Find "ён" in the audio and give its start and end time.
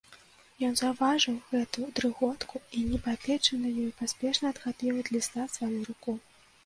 0.67-0.71